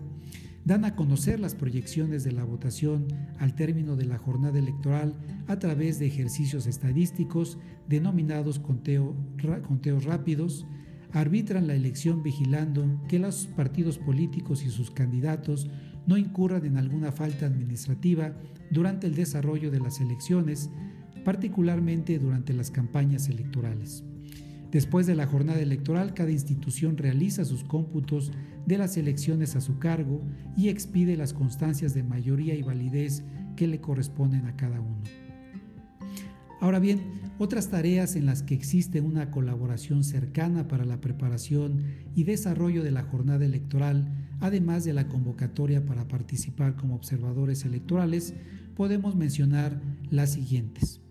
dan 0.65 0.85
a 0.85 0.95
conocer 0.95 1.41
las 1.41 1.55
proyecciones 1.55 2.23
de 2.25 2.33
la 2.33 2.45
votación 2.45 3.07
al 3.39 3.55
término 3.55 3.97
de 3.97 4.07
la 4.07 4.19
jornada 4.19 4.59
electoral 4.59 5.15
a 5.49 5.59
través 5.59 5.99
de 5.99 6.07
ejercicios 6.07 6.67
estadísticos 6.67 7.59
denominados 7.89 8.61
conteos 8.61 10.05
rápidos, 10.05 10.67
arbitran 11.13 11.67
la 11.67 11.75
elección 11.75 12.23
vigilando 12.23 13.03
que 13.09 13.19
los 13.19 13.47
partidos 13.49 13.99
políticos 13.99 14.65
y 14.65 14.71
sus 14.71 14.91
candidatos 14.91 15.69
no 16.07 16.17
incurran 16.17 16.65
en 16.65 16.77
alguna 16.77 17.13
falta 17.13 17.47
administrativa 17.47 18.35
durante 18.71 19.07
el 19.07 19.15
desarrollo 19.15 19.71
de 19.71 19.81
las 19.81 20.01
elecciones, 20.01 20.71
particularmente 21.25 22.19
durante 22.19 22.53
las 22.53 22.71
campañas 22.71 23.29
electorales. 23.29 24.05
Después 24.73 25.07
de 25.07 25.15
la 25.15 25.27
jornada 25.27 25.61
electoral, 25.61 26.15
cada 26.15 26.31
institución 26.31 26.97
realiza 26.97 27.45
sus 27.45 27.63
cómputos 27.63 28.33
de 28.65 28.79
las 28.79 28.97
elecciones 28.97 29.55
a 29.55 29.61
su 29.61 29.79
cargo 29.79 30.23
y 30.57 30.69
expide 30.69 31.17
las 31.19 31.35
constancias 31.35 31.93
de 31.93 32.03
mayoría 32.03 32.55
y 32.55 32.63
validez 32.63 33.23
que 33.55 33.67
le 33.67 33.83
corresponden 33.83 34.47
a 34.47 34.57
cada 34.57 34.81
uno. 34.81 35.03
Ahora 36.63 36.79
bien, 36.79 37.01
otras 37.39 37.69
tareas 37.69 38.17
en 38.17 38.25
las 38.25 38.43
que 38.43 38.55
existe 38.55 39.03
una 39.03 39.31
colaboración 39.31 40.05
cercana 40.05 40.69
para 40.69 40.87
la 40.87 41.01
preparación 41.01 41.83
y 42.15 42.23
desarrollo 42.23 42.83
de 42.83 42.93
la 42.93 43.03
jornada 43.03 43.45
electoral, 43.45 44.09
además 44.41 44.85
de 44.85 44.95
la 44.95 45.09
convocatoria 45.09 45.85
para 45.85 46.09
participar 46.09 46.77
como 46.77 46.95
observadores 46.95 47.67
electorales, 47.67 48.33
podemos 48.75 49.17
mencionar 49.17 49.83
las 50.09 50.33
siguientes. 50.33 51.02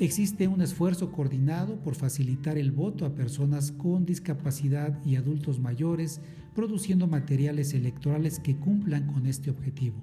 Existe 0.00 0.48
un 0.48 0.62
esfuerzo 0.62 1.12
coordinado 1.12 1.76
por 1.76 1.94
facilitar 1.94 2.56
el 2.56 2.72
voto 2.72 3.04
a 3.04 3.14
personas 3.14 3.70
con 3.70 4.06
discapacidad 4.06 4.98
y 5.04 5.16
adultos 5.16 5.60
mayores, 5.60 6.22
produciendo 6.54 7.06
materiales 7.06 7.74
electorales 7.74 8.40
que 8.40 8.56
cumplan 8.56 9.12
con 9.12 9.26
este 9.26 9.50
objetivo. 9.50 9.96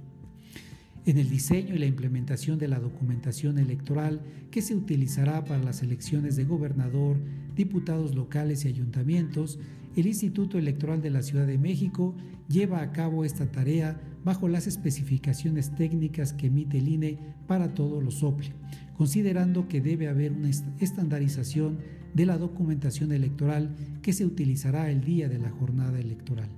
En 1.08 1.18
el 1.18 1.28
diseño 1.30 1.74
y 1.74 1.80
la 1.80 1.88
implementación 1.88 2.60
de 2.60 2.68
la 2.68 2.80
documentación 2.80 3.58
electoral 3.58 4.22
que 4.52 4.62
se 4.62 4.76
utilizará 4.76 5.44
para 5.46 5.64
las 5.64 5.82
elecciones 5.82 6.36
de 6.36 6.44
gobernador, 6.44 7.18
diputados 7.56 8.14
locales 8.14 8.66
y 8.66 8.68
ayuntamientos, 8.68 9.58
el 9.96 10.06
Instituto 10.06 10.60
Electoral 10.60 11.02
de 11.02 11.10
la 11.10 11.24
Ciudad 11.24 11.48
de 11.48 11.58
México 11.58 12.14
lleva 12.50 12.84
a 12.84 12.92
cabo 12.92 13.26
esta 13.26 13.52
tarea 13.52 14.00
bajo 14.24 14.48
las 14.48 14.68
especificaciones 14.68 15.74
técnicas 15.74 16.34
que 16.34 16.48
emite 16.48 16.78
el 16.78 16.88
INE 16.88 17.18
para 17.48 17.74
todos 17.74 18.04
los 18.04 18.22
OPLE, 18.22 18.54
considerando 18.98 19.68
que 19.68 19.80
debe 19.80 20.08
haber 20.08 20.32
una 20.32 20.50
estandarización 20.50 21.78
de 22.14 22.26
la 22.26 22.38
documentación 22.38 23.12
electoral 23.12 23.76
que 24.02 24.12
se 24.12 24.26
utilizará 24.26 24.90
el 24.90 25.04
día 25.04 25.30
de 25.30 25.38
la 25.38 25.52
jornada 25.52 26.00
electoral. 26.00 26.50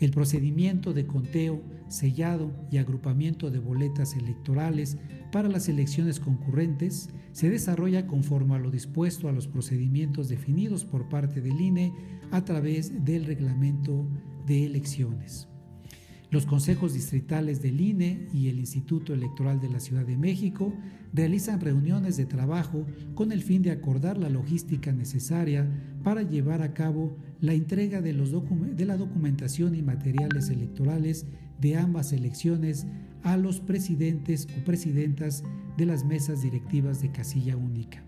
El 0.00 0.10
procedimiento 0.10 0.92
de 0.92 1.06
conteo, 1.06 1.62
sellado 1.88 2.50
y 2.70 2.78
agrupamiento 2.78 3.50
de 3.50 3.58
boletas 3.58 4.16
electorales 4.16 4.96
para 5.30 5.48
las 5.48 5.68
elecciones 5.68 6.18
concurrentes 6.18 7.10
se 7.32 7.50
desarrolla 7.50 8.06
conforme 8.06 8.54
a 8.54 8.58
lo 8.58 8.70
dispuesto 8.70 9.28
a 9.28 9.32
los 9.32 9.46
procedimientos 9.46 10.28
definidos 10.28 10.84
por 10.84 11.08
parte 11.08 11.40
del 11.40 11.60
INE 11.60 11.92
a 12.30 12.44
través 12.44 13.04
del 13.04 13.26
reglamento 13.26 14.08
de 14.46 14.64
elecciones. 14.66 15.51
Los 16.32 16.46
consejos 16.46 16.94
distritales 16.94 17.60
del 17.60 17.78
INE 17.78 18.26
y 18.32 18.48
el 18.48 18.58
Instituto 18.58 19.12
Electoral 19.12 19.60
de 19.60 19.68
la 19.68 19.80
Ciudad 19.80 20.06
de 20.06 20.16
México 20.16 20.72
realizan 21.12 21.60
reuniones 21.60 22.16
de 22.16 22.24
trabajo 22.24 22.86
con 23.14 23.32
el 23.32 23.42
fin 23.42 23.60
de 23.60 23.70
acordar 23.70 24.16
la 24.16 24.30
logística 24.30 24.92
necesaria 24.92 25.68
para 26.02 26.22
llevar 26.22 26.62
a 26.62 26.72
cabo 26.72 27.18
la 27.42 27.52
entrega 27.52 28.00
de, 28.00 28.14
los 28.14 28.32
de 28.32 28.84
la 28.86 28.96
documentación 28.96 29.74
y 29.74 29.82
materiales 29.82 30.48
electorales 30.48 31.26
de 31.60 31.76
ambas 31.76 32.14
elecciones 32.14 32.86
a 33.22 33.36
los 33.36 33.60
presidentes 33.60 34.48
o 34.58 34.64
presidentas 34.64 35.44
de 35.76 35.84
las 35.84 36.02
mesas 36.02 36.40
directivas 36.40 37.02
de 37.02 37.12
casilla 37.12 37.58
única. 37.58 38.02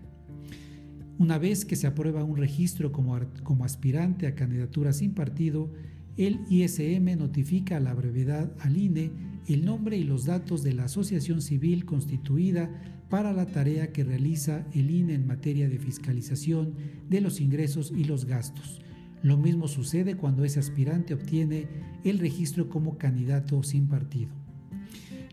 Una 1.19 1.37
vez 1.37 1.63
que 1.63 1.75
se 1.75 1.85
aprueba 1.85 2.23
un 2.23 2.37
registro 2.37 2.91
como, 2.91 3.19
como 3.43 3.65
aspirante 3.65 4.25
a 4.25 4.33
candidatura 4.33 4.93
sin 4.93 5.13
partido, 5.13 5.69
el 6.17 6.39
ISM 6.49 7.17
notifica 7.17 7.77
a 7.77 7.79
la 7.81 7.93
brevedad 7.93 8.53
al 8.59 8.77
INE 8.77 9.11
el 9.47 9.65
nombre 9.65 9.97
y 9.97 10.03
los 10.03 10.25
datos 10.25 10.63
de 10.63 10.73
la 10.73 10.85
asociación 10.85 11.41
civil 11.41 11.85
constituida 11.85 12.69
para 13.09 13.33
la 13.33 13.45
tarea 13.45 13.91
que 13.91 14.03
realiza 14.03 14.65
el 14.73 14.89
INE 14.89 15.13
en 15.13 15.27
materia 15.27 15.69
de 15.69 15.77
fiscalización 15.77 16.73
de 17.09 17.21
los 17.21 17.41
ingresos 17.41 17.93
y 17.95 18.05
los 18.05 18.25
gastos. 18.25 18.81
Lo 19.21 19.37
mismo 19.37 19.67
sucede 19.67 20.15
cuando 20.15 20.43
ese 20.43 20.59
aspirante 20.59 21.13
obtiene 21.13 21.67
el 22.03 22.19
registro 22.19 22.69
como 22.69 22.97
candidato 22.97 23.61
sin 23.63 23.87
partido. 23.87 24.31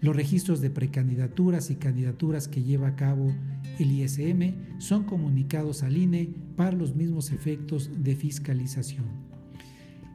Los 0.01 0.17
registros 0.17 0.61
de 0.61 0.71
precandidaturas 0.71 1.71
y 1.71 1.77
candidaturas 1.77 2.49
que 2.49 2.63
lleva 2.63 2.89
a 2.89 2.97
cabo 2.97 3.33
el 3.79 3.93
ISM 3.93 4.79
son 4.79 5.05
comunicados 5.05 5.83
al 5.85 5.97
INE 5.97 6.35
para 6.57 6.73
los 6.73 6.97
mismos 6.97 7.31
efectos 7.31 7.91
de 8.03 8.17
fiscalización. 8.17 9.32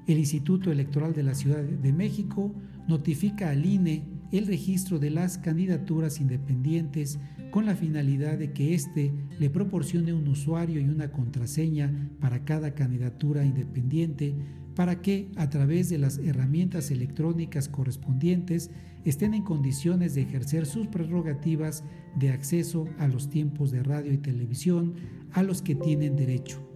El 0.08 0.20
Instituto 0.20 0.72
Electoral 0.72 1.14
de 1.14 1.24
la 1.24 1.36
Ciudad 1.36 1.62
de 1.62 1.92
México 1.92 2.56
notifica 2.88 3.50
al 3.50 3.66
INE 3.66 4.06
el 4.32 4.48
registro 4.48 5.00
de 5.00 5.10
las 5.10 5.38
candidaturas 5.38 6.22
independientes 6.22 7.20
con 7.52 7.66
la 7.66 7.76
finalidad 7.76 8.38
de 8.38 8.54
que 8.54 8.74
éste 8.74 9.14
le 9.38 9.50
proporcione 9.50 10.14
un 10.14 10.28
usuario 10.30 10.80
y 10.80 10.88
una 10.88 11.12
contraseña 11.12 12.10
para 12.22 12.46
cada 12.46 12.74
candidatura 12.74 13.44
independiente 13.44 14.34
para 14.76 15.02
que 15.02 15.30
a 15.36 15.50
través 15.50 15.90
de 15.90 15.98
las 15.98 16.20
herramientas 16.20 16.92
electrónicas 16.92 17.68
correspondientes 17.68 18.70
estén 19.06 19.34
en 19.34 19.44
condiciones 19.44 20.16
de 20.16 20.22
ejercer 20.22 20.66
sus 20.66 20.88
prerrogativas 20.88 21.84
de 22.16 22.30
acceso 22.30 22.86
a 22.98 23.08
los 23.08 23.30
tiempos 23.30 23.72
de 23.72 23.84
radio 23.84 24.14
y 24.14 24.18
televisión 24.18 24.94
a 25.34 25.44
los 25.44 25.62
que 25.62 25.76
tienen 25.76 26.16
derecho. 26.16 26.67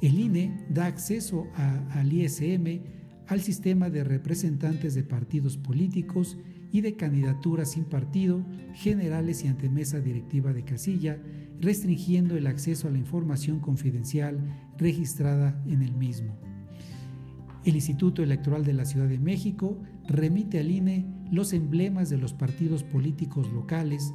El 0.00 0.18
INE 0.18 0.66
da 0.70 0.86
acceso 0.86 1.46
al 1.54 2.12
ISM 2.12 2.82
al 3.26 3.40
sistema 3.40 3.90
de 3.90 4.04
representantes 4.04 4.94
de 4.94 5.02
partidos 5.02 5.56
políticos 5.56 6.38
y 6.72 6.80
de 6.80 6.96
candidaturas 6.96 7.72
sin 7.72 7.84
partido, 7.84 8.44
generales 8.74 9.44
y 9.44 9.48
ante 9.48 9.68
mesa 9.68 10.00
directiva 10.00 10.52
de 10.52 10.64
casilla, 10.64 11.18
restringiendo 11.60 12.36
el 12.36 12.46
acceso 12.46 12.88
a 12.88 12.90
la 12.90 12.98
información 12.98 13.60
confidencial 13.60 14.38
registrada 14.78 15.62
en 15.66 15.82
el 15.82 15.94
mismo. 15.94 16.36
El 17.64 17.74
Instituto 17.74 18.22
Electoral 18.22 18.64
de 18.64 18.72
la 18.72 18.84
Ciudad 18.84 19.08
de 19.08 19.18
México 19.18 19.76
remite 20.06 20.58
al 20.60 20.70
INE 20.70 21.06
los 21.30 21.52
emblemas 21.52 22.08
de 22.08 22.16
los 22.16 22.32
partidos 22.32 22.82
políticos 22.82 23.50
locales 23.52 24.14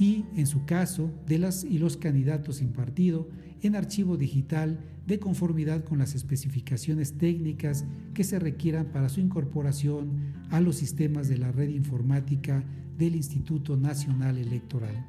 y, 0.00 0.24
en 0.34 0.46
su 0.46 0.64
caso, 0.64 1.12
de 1.26 1.38
las 1.38 1.64
y 1.64 1.78
los 1.78 1.96
candidatos 1.96 2.56
sin 2.56 2.72
partido 2.72 3.28
en 3.62 3.76
archivo 3.76 4.16
digital 4.16 4.78
de 5.06 5.18
conformidad 5.18 5.84
con 5.84 5.98
las 5.98 6.14
especificaciones 6.14 7.16
técnicas 7.18 7.84
que 8.14 8.24
se 8.24 8.38
requieran 8.38 8.86
para 8.92 9.08
su 9.08 9.20
incorporación 9.20 10.10
a 10.50 10.60
los 10.60 10.76
sistemas 10.76 11.28
de 11.28 11.38
la 11.38 11.50
red 11.50 11.70
informática 11.70 12.64
del 12.98 13.16
Instituto 13.16 13.76
Nacional 13.76 14.38
Electoral. 14.38 15.06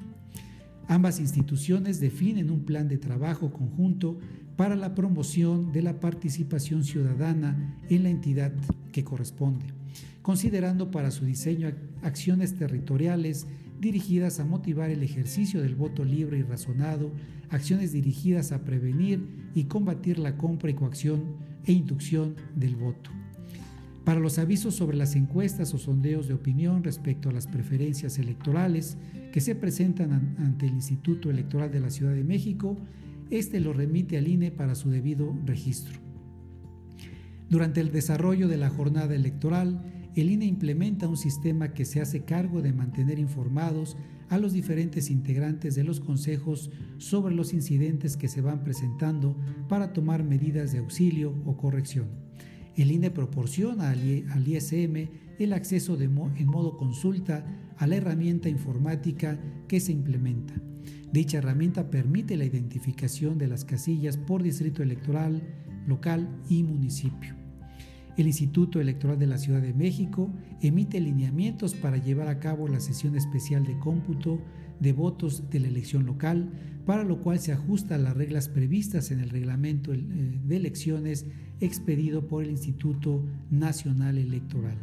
Ambas 0.88 1.20
instituciones 1.20 2.00
definen 2.00 2.50
un 2.50 2.64
plan 2.64 2.88
de 2.88 2.98
trabajo 2.98 3.52
conjunto 3.52 4.18
para 4.56 4.74
la 4.76 4.94
promoción 4.94 5.72
de 5.72 5.82
la 5.82 6.00
participación 6.00 6.84
ciudadana 6.84 7.78
en 7.88 8.02
la 8.02 8.10
entidad 8.10 8.52
que 8.92 9.04
corresponde, 9.04 9.66
considerando 10.22 10.90
para 10.90 11.10
su 11.10 11.24
diseño 11.24 11.70
acciones 12.02 12.56
territoriales 12.56 13.46
dirigidas 13.80 14.38
a 14.40 14.44
motivar 14.44 14.90
el 14.90 15.02
ejercicio 15.02 15.62
del 15.62 15.74
voto 15.74 16.04
libre 16.04 16.38
y 16.38 16.42
razonado, 16.42 17.10
acciones 17.48 17.92
dirigidas 17.92 18.52
a 18.52 18.64
prevenir 18.64 19.50
y 19.54 19.64
combatir 19.64 20.18
la 20.18 20.36
compra 20.36 20.70
y 20.70 20.74
coacción 20.74 21.22
e 21.64 21.72
inducción 21.72 22.36
del 22.54 22.76
voto. 22.76 23.10
Para 24.04 24.20
los 24.20 24.38
avisos 24.38 24.74
sobre 24.74 24.96
las 24.96 25.14
encuestas 25.14 25.72
o 25.74 25.78
sondeos 25.78 26.26
de 26.28 26.34
opinión 26.34 26.82
respecto 26.82 27.28
a 27.28 27.32
las 27.32 27.46
preferencias 27.46 28.18
electorales 28.18 28.96
que 29.32 29.40
se 29.40 29.54
presentan 29.54 30.36
ante 30.38 30.66
el 30.66 30.72
Instituto 30.72 31.30
Electoral 31.30 31.70
de 31.70 31.80
la 31.80 31.90
Ciudad 31.90 32.14
de 32.14 32.24
México, 32.24 32.76
este 33.30 33.60
lo 33.60 33.72
remite 33.72 34.18
al 34.18 34.26
INE 34.26 34.50
para 34.50 34.74
su 34.74 34.90
debido 34.90 35.36
registro. 35.46 36.00
Durante 37.48 37.80
el 37.80 37.92
desarrollo 37.92 38.48
de 38.48 38.56
la 38.56 38.70
jornada 38.70 39.14
electoral, 39.14 39.80
el 40.16 40.30
INE 40.30 40.46
implementa 40.46 41.08
un 41.08 41.16
sistema 41.16 41.72
que 41.72 41.84
se 41.84 42.00
hace 42.00 42.24
cargo 42.24 42.62
de 42.62 42.72
mantener 42.72 43.18
informados 43.18 43.96
a 44.28 44.38
los 44.38 44.52
diferentes 44.52 45.10
integrantes 45.10 45.74
de 45.74 45.84
los 45.84 46.00
consejos 46.00 46.70
sobre 46.98 47.34
los 47.34 47.52
incidentes 47.52 48.16
que 48.16 48.28
se 48.28 48.40
van 48.40 48.62
presentando 48.62 49.36
para 49.68 49.92
tomar 49.92 50.22
medidas 50.22 50.72
de 50.72 50.78
auxilio 50.78 51.34
o 51.44 51.56
corrección. 51.56 52.08
El 52.76 52.92
INE 52.92 53.10
proporciona 53.10 53.90
al 53.90 54.48
ISM 54.48 55.08
el 55.38 55.52
acceso 55.52 56.00
en 56.00 56.14
modo 56.46 56.76
consulta 56.76 57.44
a 57.76 57.86
la 57.86 57.96
herramienta 57.96 58.48
informática 58.48 59.40
que 59.66 59.80
se 59.80 59.92
implementa. 59.92 60.54
Dicha 61.12 61.38
herramienta 61.38 61.90
permite 61.90 62.36
la 62.36 62.44
identificación 62.44 63.38
de 63.38 63.48
las 63.48 63.64
casillas 63.64 64.16
por 64.16 64.42
distrito 64.42 64.82
electoral, 64.82 65.42
local 65.86 66.28
y 66.48 66.62
municipio. 66.62 67.39
El 68.20 68.26
Instituto 68.26 68.82
Electoral 68.82 69.18
de 69.18 69.26
la 69.26 69.38
Ciudad 69.38 69.62
de 69.62 69.72
México 69.72 70.28
emite 70.60 71.00
lineamientos 71.00 71.72
para 71.72 71.96
llevar 71.96 72.28
a 72.28 72.38
cabo 72.38 72.68
la 72.68 72.78
sesión 72.78 73.16
especial 73.16 73.64
de 73.64 73.78
cómputo 73.78 74.42
de 74.78 74.92
votos 74.92 75.48
de 75.48 75.58
la 75.58 75.68
elección 75.68 76.04
local, 76.04 76.50
para 76.84 77.02
lo 77.02 77.22
cual 77.22 77.38
se 77.38 77.52
ajusta 77.52 77.94
a 77.94 77.98
las 77.98 78.14
reglas 78.14 78.50
previstas 78.50 79.10
en 79.10 79.20
el 79.20 79.30
reglamento 79.30 79.94
eh, 79.94 80.02
de 80.44 80.54
elecciones 80.54 81.24
expedido 81.60 82.26
por 82.26 82.44
el 82.44 82.50
Instituto 82.50 83.24
Nacional 83.50 84.18
Electoral. 84.18 84.76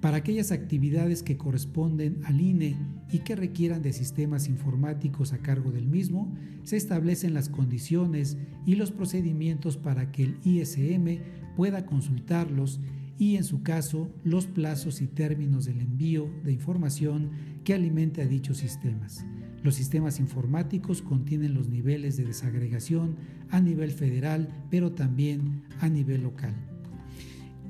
Para 0.00 0.16
aquellas 0.16 0.50
actividades 0.50 1.22
que 1.22 1.36
corresponden 1.36 2.20
al 2.24 2.40
INE 2.40 2.74
y 3.12 3.18
que 3.20 3.36
requieran 3.36 3.82
de 3.82 3.92
sistemas 3.92 4.48
informáticos 4.48 5.32
a 5.32 5.38
cargo 5.38 5.70
del 5.70 5.86
mismo, 5.86 6.34
se 6.64 6.76
establecen 6.76 7.32
las 7.32 7.48
condiciones 7.48 8.38
y 8.66 8.74
los 8.74 8.90
procedimientos 8.90 9.76
para 9.76 10.10
que 10.10 10.24
el 10.24 10.36
ISM 10.42 11.20
pueda 11.60 11.84
consultarlos 11.84 12.80
y, 13.18 13.36
en 13.36 13.44
su 13.44 13.62
caso, 13.62 14.10
los 14.24 14.46
plazos 14.46 15.02
y 15.02 15.06
términos 15.06 15.66
del 15.66 15.82
envío 15.82 16.30
de 16.42 16.52
información 16.52 17.32
que 17.64 17.74
alimente 17.74 18.26
dichos 18.26 18.56
sistemas. 18.56 19.26
Los 19.62 19.74
sistemas 19.74 20.20
informáticos 20.20 21.02
contienen 21.02 21.52
los 21.52 21.68
niveles 21.68 22.16
de 22.16 22.24
desagregación 22.24 23.16
a 23.50 23.60
nivel 23.60 23.90
federal, 23.90 24.48
pero 24.70 24.92
también 24.92 25.64
a 25.80 25.90
nivel 25.90 26.22
local. 26.22 26.54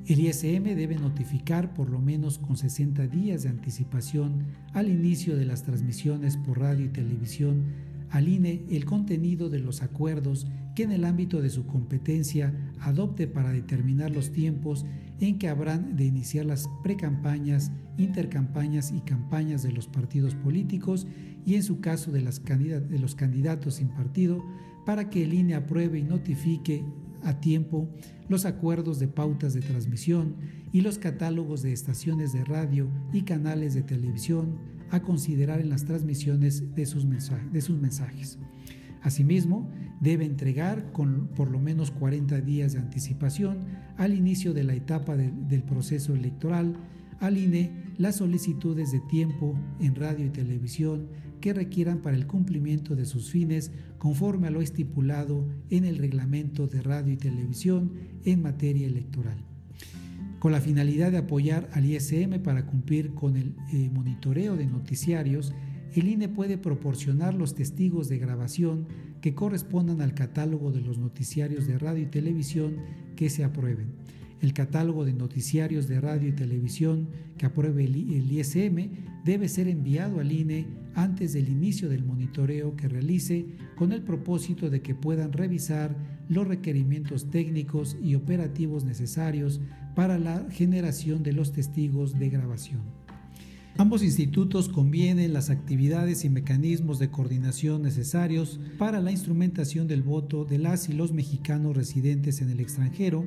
El 0.07 0.21
ISM 0.21 0.63
debe 0.63 0.95
notificar 0.95 1.73
por 1.73 1.89
lo 1.89 1.99
menos 1.99 2.37
con 2.37 2.55
60 2.55 3.07
días 3.07 3.43
de 3.43 3.49
anticipación 3.49 4.45
al 4.71 4.87
inicio 4.87 5.35
de 5.35 5.43
las 5.43 5.63
transmisiones 5.63 6.37
por 6.37 6.61
radio 6.61 6.85
y 6.85 6.89
televisión 6.93 7.65
al 8.09 8.29
INE 8.29 8.63
el 8.69 8.85
contenido 8.85 9.49
de 9.49 9.59
los 9.59 9.81
acuerdos 9.81 10.47
que 10.75 10.83
en 10.83 10.91
el 10.91 11.05
ámbito 11.05 11.41
de 11.41 11.49
su 11.49 11.65
competencia 11.65 12.53
adopte 12.79 13.27
para 13.27 13.51
determinar 13.51 14.11
los 14.11 14.31
tiempos 14.31 14.85
en 15.19 15.37
que 15.37 15.49
habrán 15.49 15.95
de 15.95 16.05
iniciar 16.05 16.45
las 16.45 16.67
precampañas, 16.83 17.71
intercampañas 17.97 18.91
y 18.91 19.01
campañas 19.01 19.63
de 19.63 19.71
los 19.71 19.87
partidos 19.87 20.35
políticos 20.35 21.07
y 21.45 21.55
en 21.55 21.63
su 21.63 21.79
caso 21.79 22.11
de, 22.11 22.21
las 22.21 22.43
de 22.43 22.99
los 22.99 23.15
candidatos 23.15 23.75
sin 23.75 23.89
partido, 23.89 24.43
para 24.85 25.09
que 25.09 25.23
el 25.23 25.33
INE 25.33 25.55
apruebe 25.55 25.99
y 25.99 26.03
notifique 26.03 26.83
a 27.23 27.39
tiempo 27.39 27.89
los 28.29 28.45
acuerdos 28.45 28.99
de 28.99 29.07
pautas 29.07 29.53
de 29.53 29.61
transmisión 29.61 30.35
y 30.71 30.81
los 30.81 30.97
catálogos 30.97 31.61
de 31.61 31.73
estaciones 31.73 32.33
de 32.33 32.43
radio 32.45 32.89
y 33.11 33.21
canales 33.23 33.73
de 33.73 33.83
televisión 33.83 34.57
a 34.89 35.01
considerar 35.01 35.59
en 35.61 35.69
las 35.69 35.85
transmisiones 35.85 36.75
de 36.75 36.85
sus, 36.85 37.05
mensajes. 37.05 38.39
Asimismo, 39.01 39.69
debe 39.99 40.25
entregar 40.25 40.91
con 40.91 41.27
por 41.35 41.49
lo 41.49 41.59
menos 41.59 41.91
40 41.91 42.41
días 42.41 42.73
de 42.73 42.79
anticipación 42.79 43.59
al 43.97 44.13
inicio 44.13 44.53
de 44.53 44.63
la 44.63 44.73
etapa 44.73 45.15
del 45.17 45.63
proceso 45.63 46.13
electoral 46.13 46.75
al 47.19 47.37
INE 47.37 47.71
las 47.97 48.17
solicitudes 48.17 48.91
de 48.91 48.99
tiempo 48.99 49.55
en 49.79 49.95
radio 49.95 50.25
y 50.25 50.29
televisión 50.29 51.07
que 51.39 51.53
requieran 51.53 51.99
para 51.99 52.17
el 52.17 52.27
cumplimiento 52.27 52.95
de 52.95 53.05
sus 53.05 53.29
fines 53.29 53.71
conforme 53.99 54.47
a 54.47 54.51
lo 54.51 54.61
estipulado 54.61 55.47
en 55.69 55.85
el 55.85 55.97
reglamento 55.97 56.67
de 56.67 56.81
radio 56.81 57.13
y 57.13 57.17
televisión 57.17 57.93
en 58.25 58.41
materia 58.41 58.87
electoral. 58.87 59.37
Con 60.39 60.51
la 60.51 60.61
finalidad 60.61 61.11
de 61.11 61.19
apoyar 61.19 61.69
al 61.73 61.85
ISM 61.85 62.41
para 62.41 62.65
cumplir 62.65 63.13
con 63.13 63.37
el 63.37 63.55
eh, 63.71 63.91
monitoreo 63.93 64.55
de 64.55 64.65
noticiarios, 64.65 65.53
el 65.93 66.07
INE 66.07 66.29
puede 66.29 66.57
proporcionar 66.57 67.33
los 67.33 67.55
testigos 67.55 68.09
de 68.09 68.17
grabación 68.17 68.87
que 69.21 69.35
correspondan 69.35 70.01
al 70.01 70.13
catálogo 70.13 70.71
de 70.71 70.81
los 70.81 70.97
noticiarios 70.97 71.67
de 71.67 71.77
radio 71.77 72.03
y 72.03 72.07
televisión 72.07 72.77
que 73.15 73.29
se 73.29 73.43
aprueben 73.43 74.01
el 74.41 74.53
catálogo 74.53 75.05
de 75.05 75.13
noticiarios 75.13 75.87
de 75.87 76.01
radio 76.01 76.29
y 76.29 76.33
televisión 76.33 77.07
que 77.37 77.45
apruebe 77.45 77.85
el 77.85 78.31
ISM 78.31 78.89
debe 79.23 79.47
ser 79.47 79.67
enviado 79.67 80.19
al 80.19 80.31
INE 80.31 80.65
antes 80.95 81.33
del 81.33 81.47
inicio 81.47 81.89
del 81.89 82.03
monitoreo 82.03 82.75
que 82.75 82.89
realice 82.89 83.45
con 83.75 83.91
el 83.91 84.01
propósito 84.01 84.69
de 84.69 84.81
que 84.81 84.95
puedan 84.95 85.31
revisar 85.31 85.95
los 86.27 86.47
requerimientos 86.47 87.29
técnicos 87.29 87.97
y 88.01 88.15
operativos 88.15 88.83
necesarios 88.83 89.61
para 89.95 90.17
la 90.17 90.49
generación 90.49 91.21
de 91.23 91.33
los 91.33 91.51
testigos 91.51 92.17
de 92.17 92.29
grabación. 92.29 93.00
Ambos 93.77 94.03
institutos 94.03 94.69
convienen 94.69 95.33
las 95.33 95.49
actividades 95.49 96.25
y 96.25 96.29
mecanismos 96.29 96.99
de 96.99 97.09
coordinación 97.09 97.81
necesarios 97.81 98.59
para 98.77 98.99
la 98.99 99.11
instrumentación 99.11 99.87
del 99.87 100.03
voto 100.03 100.45
de 100.45 100.59
las 100.59 100.89
y 100.89 100.93
los 100.93 101.13
mexicanos 101.13 101.75
residentes 101.75 102.41
en 102.41 102.49
el 102.49 102.59
extranjero, 102.59 103.25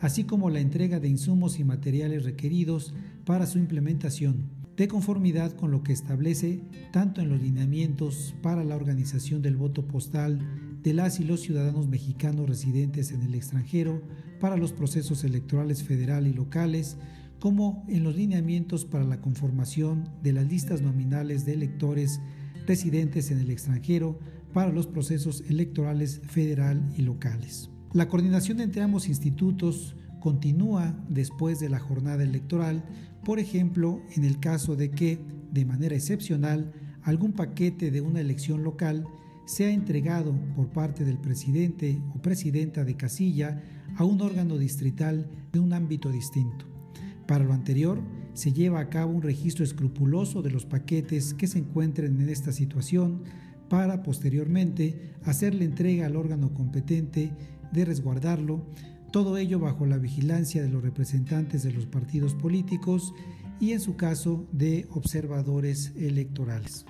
así 0.00 0.24
como 0.24 0.50
la 0.50 0.60
entrega 0.60 0.98
de 0.98 1.08
insumos 1.08 1.60
y 1.60 1.64
materiales 1.64 2.24
requeridos 2.24 2.94
para 3.24 3.46
su 3.46 3.58
implementación, 3.58 4.50
de 4.76 4.88
conformidad 4.88 5.52
con 5.52 5.70
lo 5.70 5.82
que 5.82 5.92
establece 5.92 6.62
tanto 6.90 7.20
en 7.20 7.28
los 7.28 7.40
lineamientos 7.40 8.34
para 8.42 8.64
la 8.64 8.74
organización 8.74 9.42
del 9.42 9.56
voto 9.56 9.86
postal 9.86 10.40
de 10.82 10.94
las 10.94 11.20
y 11.20 11.24
los 11.24 11.40
ciudadanos 11.42 11.86
mexicanos 11.86 12.48
residentes 12.48 13.12
en 13.12 13.22
el 13.22 13.34
extranjero 13.34 14.02
para 14.40 14.56
los 14.56 14.72
procesos 14.72 15.22
electorales 15.22 15.84
federal 15.84 16.26
y 16.26 16.32
locales, 16.32 16.96
como 17.42 17.84
en 17.88 18.04
los 18.04 18.14
lineamientos 18.14 18.84
para 18.84 19.02
la 19.02 19.20
conformación 19.20 20.08
de 20.22 20.32
las 20.32 20.46
listas 20.46 20.80
nominales 20.80 21.44
de 21.44 21.54
electores 21.54 22.20
residentes 22.68 23.32
en 23.32 23.40
el 23.40 23.50
extranjero 23.50 24.20
para 24.52 24.70
los 24.70 24.86
procesos 24.86 25.42
electorales 25.48 26.20
federal 26.24 26.88
y 26.96 27.02
locales. 27.02 27.68
La 27.94 28.06
coordinación 28.06 28.60
entre 28.60 28.82
ambos 28.82 29.08
institutos 29.08 29.96
continúa 30.20 30.96
después 31.08 31.58
de 31.58 31.68
la 31.68 31.80
jornada 31.80 32.22
electoral, 32.22 32.84
por 33.24 33.40
ejemplo, 33.40 34.00
en 34.14 34.22
el 34.22 34.38
caso 34.38 34.76
de 34.76 34.92
que, 34.92 35.18
de 35.50 35.64
manera 35.64 35.96
excepcional, 35.96 36.72
algún 37.02 37.32
paquete 37.32 37.90
de 37.90 38.02
una 38.02 38.20
elección 38.20 38.62
local 38.62 39.04
sea 39.46 39.72
entregado 39.72 40.32
por 40.54 40.68
parte 40.68 41.04
del 41.04 41.18
presidente 41.18 42.00
o 42.14 42.22
presidenta 42.22 42.84
de 42.84 42.96
casilla 42.96 43.64
a 43.96 44.04
un 44.04 44.20
órgano 44.20 44.58
distrital 44.58 45.28
de 45.52 45.58
un 45.58 45.72
ámbito 45.72 46.12
distinto. 46.12 46.71
Para 47.32 47.46
lo 47.46 47.54
anterior, 47.54 47.98
se 48.34 48.52
lleva 48.52 48.78
a 48.78 48.90
cabo 48.90 49.10
un 49.10 49.22
registro 49.22 49.64
escrupuloso 49.64 50.42
de 50.42 50.50
los 50.50 50.66
paquetes 50.66 51.32
que 51.32 51.46
se 51.46 51.60
encuentren 51.60 52.20
en 52.20 52.28
esta 52.28 52.52
situación 52.52 53.22
para 53.70 54.02
posteriormente 54.02 55.14
hacerle 55.24 55.64
entrega 55.64 56.04
al 56.04 56.16
órgano 56.16 56.52
competente 56.52 57.32
de 57.72 57.86
resguardarlo, 57.86 58.66
todo 59.12 59.38
ello 59.38 59.58
bajo 59.58 59.86
la 59.86 59.96
vigilancia 59.96 60.62
de 60.62 60.68
los 60.68 60.82
representantes 60.82 61.62
de 61.62 61.72
los 61.72 61.86
partidos 61.86 62.34
políticos 62.34 63.14
y 63.58 63.72
en 63.72 63.80
su 63.80 63.96
caso 63.96 64.46
de 64.52 64.86
observadores 64.90 65.94
electorales. 65.96 66.84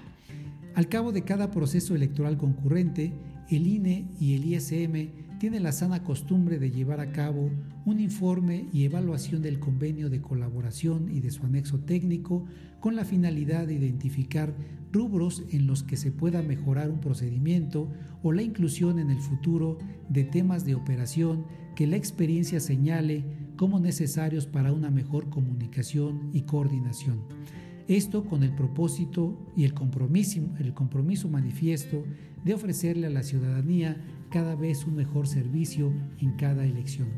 Al 0.74 0.88
cabo 0.88 1.12
de 1.12 1.22
cada 1.22 1.52
proceso 1.52 1.94
electoral 1.94 2.36
concurrente, 2.36 3.12
el 3.48 3.68
INE 3.68 4.08
y 4.18 4.34
el 4.34 4.44
ISM 4.44 5.21
tienen 5.42 5.64
la 5.64 5.72
sana 5.72 6.04
costumbre 6.04 6.60
de 6.60 6.70
llevar 6.70 7.00
a 7.00 7.10
cabo 7.10 7.50
un 7.84 7.98
informe 7.98 8.68
y 8.72 8.84
evaluación 8.84 9.42
del 9.42 9.58
convenio 9.58 10.08
de 10.08 10.20
colaboración 10.20 11.08
y 11.12 11.18
de 11.18 11.32
su 11.32 11.44
anexo 11.44 11.80
técnico 11.80 12.44
con 12.78 12.94
la 12.94 13.04
finalidad 13.04 13.66
de 13.66 13.74
identificar 13.74 14.54
rubros 14.92 15.42
en 15.50 15.66
los 15.66 15.82
que 15.82 15.96
se 15.96 16.12
pueda 16.12 16.42
mejorar 16.42 16.92
un 16.92 17.00
procedimiento 17.00 17.90
o 18.22 18.30
la 18.30 18.42
inclusión 18.42 19.00
en 19.00 19.10
el 19.10 19.18
futuro 19.18 19.78
de 20.08 20.22
temas 20.22 20.64
de 20.64 20.76
operación 20.76 21.44
que 21.74 21.88
la 21.88 21.96
experiencia 21.96 22.60
señale 22.60 23.24
como 23.56 23.80
necesarios 23.80 24.46
para 24.46 24.72
una 24.72 24.92
mejor 24.92 25.28
comunicación 25.28 26.30
y 26.32 26.42
coordinación. 26.42 27.18
Esto 27.88 28.24
con 28.26 28.44
el 28.44 28.54
propósito 28.54 29.36
y 29.56 29.64
el 29.64 29.74
compromiso, 29.74 30.40
el 30.60 30.72
compromiso 30.72 31.28
manifiesto 31.28 32.04
de 32.44 32.54
ofrecerle 32.54 33.08
a 33.08 33.10
la 33.10 33.24
ciudadanía 33.24 33.96
cada 34.32 34.56
vez 34.56 34.86
un 34.86 34.96
mejor 34.96 35.28
servicio 35.28 35.92
en 36.18 36.32
cada 36.32 36.64
elección. 36.64 37.08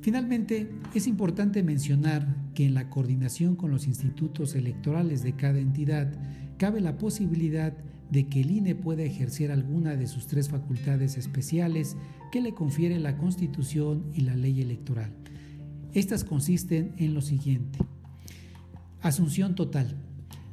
Finalmente, 0.00 0.68
es 0.94 1.06
importante 1.06 1.62
mencionar 1.62 2.34
que 2.54 2.66
en 2.66 2.74
la 2.74 2.90
coordinación 2.90 3.54
con 3.54 3.70
los 3.70 3.86
institutos 3.86 4.56
electorales 4.56 5.22
de 5.22 5.34
cada 5.34 5.60
entidad 5.60 6.12
cabe 6.58 6.80
la 6.80 6.98
posibilidad 6.98 7.72
de 8.10 8.26
que 8.26 8.40
el 8.40 8.50
INE 8.50 8.74
pueda 8.74 9.04
ejercer 9.04 9.52
alguna 9.52 9.94
de 9.94 10.06
sus 10.06 10.26
tres 10.26 10.48
facultades 10.48 11.16
especiales 11.16 11.96
que 12.32 12.40
le 12.40 12.52
confiere 12.52 12.98
la 12.98 13.16
Constitución 13.16 14.04
y 14.12 14.22
la 14.22 14.34
ley 14.34 14.60
electoral. 14.60 15.14
Estas 15.92 16.24
consisten 16.24 16.94
en 16.98 17.14
lo 17.14 17.20
siguiente. 17.20 17.78
Asunción 19.02 19.54
total. 19.54 19.96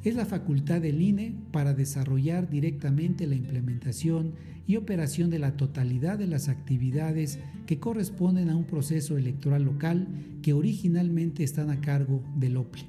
Es 0.02 0.16
la 0.16 0.26
facultad 0.26 0.80
del 0.80 1.02
INE 1.02 1.36
para 1.52 1.74
desarrollar 1.74 2.50
directamente 2.50 3.28
la 3.28 3.36
implementación 3.36 4.34
y 4.66 4.78
operación 4.78 5.30
de 5.30 5.40
la 5.40 5.58
totalidad 5.58 6.18
de 6.18 6.28
las 6.28 6.48
actividades 6.48 7.40
que 7.66 7.80
corresponden 7.80 8.50
a 8.50 8.56
un 8.56 8.64
proceso 8.64 9.18
electoral 9.18 9.64
local 9.64 10.08
que 10.42 10.54
originalmente 10.54 11.44
están 11.44 11.70
a 11.70 11.82
cargo 11.82 12.24
del 12.38 12.56
OPLE. 12.56 12.84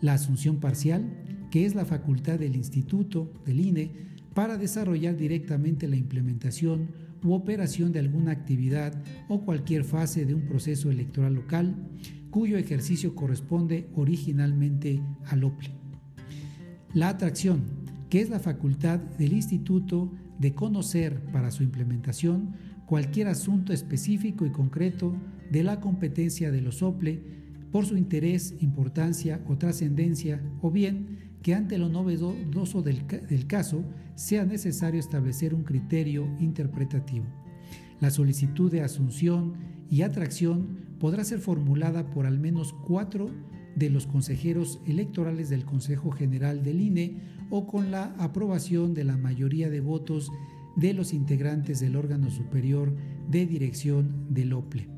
La 0.00 0.14
asunción 0.14 0.56
parcial, 0.56 1.04
que 1.52 1.64
es 1.64 1.76
la 1.76 1.84
facultad 1.84 2.40
del 2.40 2.56
Instituto, 2.56 3.32
del 3.44 3.60
INE, 3.60 3.92
para 4.34 4.58
desarrollar 4.58 5.16
directamente 5.16 5.86
la 5.86 5.96
implementación 5.96 6.90
u 7.22 7.34
operación 7.34 7.92
de 7.92 8.00
alguna 8.00 8.32
actividad 8.32 9.00
o 9.28 9.42
cualquier 9.42 9.84
fase 9.84 10.26
de 10.26 10.34
un 10.34 10.42
proceso 10.42 10.90
electoral 10.90 11.34
local 11.34 11.76
cuyo 12.30 12.58
ejercicio 12.58 13.14
corresponde 13.14 13.88
originalmente 13.94 15.00
al 15.26 15.44
OPLE. 15.44 15.85
La 16.96 17.10
atracción, 17.10 17.60
que 18.08 18.22
es 18.22 18.30
la 18.30 18.40
facultad 18.40 18.98
del 18.98 19.34
Instituto 19.34 20.10
de 20.38 20.54
conocer 20.54 21.20
para 21.30 21.50
su 21.50 21.62
implementación 21.62 22.54
cualquier 22.86 23.28
asunto 23.28 23.74
específico 23.74 24.46
y 24.46 24.50
concreto 24.50 25.14
de 25.50 25.62
la 25.62 25.78
competencia 25.78 26.50
de 26.50 26.62
los 26.62 26.82
OPLE 26.82 27.20
por 27.70 27.84
su 27.84 27.98
interés, 27.98 28.54
importancia 28.62 29.42
o 29.46 29.58
trascendencia, 29.58 30.40
o 30.62 30.70
bien 30.70 31.18
que 31.42 31.54
ante 31.54 31.76
lo 31.76 31.90
novedoso 31.90 32.80
del, 32.80 33.06
del 33.06 33.46
caso 33.46 33.84
sea 34.14 34.46
necesario 34.46 34.98
establecer 34.98 35.52
un 35.52 35.64
criterio 35.64 36.26
interpretativo. 36.40 37.26
La 38.00 38.10
solicitud 38.10 38.72
de 38.72 38.80
asunción 38.80 39.52
y 39.90 40.00
atracción 40.00 40.78
podrá 40.98 41.24
ser 41.24 41.40
formulada 41.40 42.08
por 42.08 42.24
al 42.24 42.38
menos 42.38 42.72
cuatro 42.72 43.28
de 43.76 43.90
los 43.90 44.06
consejeros 44.06 44.80
electorales 44.86 45.48
del 45.48 45.64
Consejo 45.64 46.10
General 46.10 46.64
del 46.64 46.80
INE 46.80 47.20
o 47.50 47.66
con 47.66 47.90
la 47.90 48.14
aprobación 48.18 48.94
de 48.94 49.04
la 49.04 49.16
mayoría 49.16 49.70
de 49.70 49.80
votos 49.80 50.32
de 50.76 50.92
los 50.92 51.12
integrantes 51.12 51.78
del 51.78 51.94
órgano 51.94 52.30
superior 52.30 52.92
de 53.30 53.46
dirección 53.46 54.26
del 54.30 54.52
OPLE. 54.52 54.88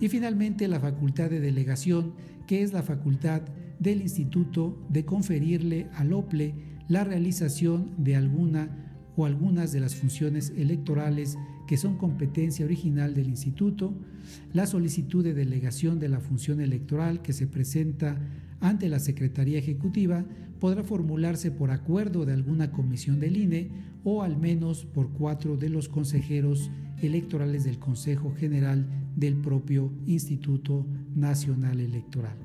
Y 0.00 0.08
finalmente 0.08 0.68
la 0.68 0.80
facultad 0.80 1.30
de 1.30 1.40
delegación, 1.40 2.14
que 2.46 2.62
es 2.62 2.72
la 2.72 2.82
facultad 2.82 3.42
del 3.78 4.00
instituto 4.00 4.78
de 4.88 5.04
conferirle 5.04 5.88
al 5.94 6.12
OPLE 6.12 6.54
la 6.88 7.04
realización 7.04 7.92
de 7.98 8.16
alguna 8.16 9.02
o 9.16 9.26
algunas 9.26 9.72
de 9.72 9.80
las 9.80 9.94
funciones 9.94 10.52
electorales 10.56 11.36
que 11.66 11.76
son 11.76 11.96
competencia 11.96 12.64
original 12.64 13.14
del 13.14 13.28
instituto, 13.28 13.94
la 14.52 14.66
solicitud 14.66 15.24
de 15.24 15.34
delegación 15.34 15.98
de 15.98 16.08
la 16.08 16.20
función 16.20 16.60
electoral 16.60 17.22
que 17.22 17.32
se 17.32 17.46
presenta 17.46 18.18
ante 18.60 18.88
la 18.88 18.98
Secretaría 18.98 19.58
Ejecutiva 19.58 20.24
podrá 20.60 20.82
formularse 20.82 21.50
por 21.50 21.70
acuerdo 21.70 22.24
de 22.24 22.32
alguna 22.32 22.70
comisión 22.70 23.20
del 23.20 23.36
INE 23.36 23.70
o 24.04 24.22
al 24.22 24.36
menos 24.36 24.84
por 24.84 25.10
cuatro 25.10 25.56
de 25.56 25.68
los 25.68 25.88
consejeros 25.88 26.70
electorales 27.02 27.64
del 27.64 27.78
Consejo 27.78 28.32
General 28.34 28.86
del 29.16 29.36
propio 29.36 29.92
Instituto 30.06 30.86
Nacional 31.14 31.80
Electoral. 31.80 32.36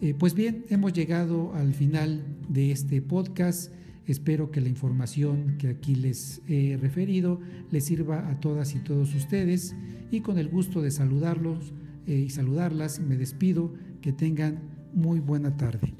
Eh, 0.00 0.14
pues 0.16 0.34
bien, 0.34 0.64
hemos 0.68 0.92
llegado 0.92 1.52
al 1.54 1.74
final 1.74 2.22
de 2.48 2.70
este 2.70 3.02
podcast. 3.02 3.72
Espero 4.08 4.50
que 4.50 4.62
la 4.62 4.70
información 4.70 5.56
que 5.58 5.68
aquí 5.68 5.94
les 5.94 6.40
he 6.48 6.78
referido 6.80 7.40
les 7.70 7.84
sirva 7.84 8.30
a 8.30 8.40
todas 8.40 8.74
y 8.74 8.78
todos 8.78 9.14
ustedes 9.14 9.76
y 10.10 10.22
con 10.22 10.38
el 10.38 10.48
gusto 10.48 10.80
de 10.80 10.90
saludarlos 10.90 11.74
eh, 12.06 12.14
y 12.14 12.30
saludarlas 12.30 13.00
me 13.00 13.16
despido. 13.16 13.72
Que 14.00 14.12
tengan 14.12 14.60
muy 14.94 15.18
buena 15.18 15.56
tarde. 15.56 15.92